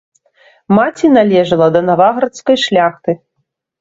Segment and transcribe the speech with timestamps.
[0.77, 3.11] Маці належала да наваградскай шляхты.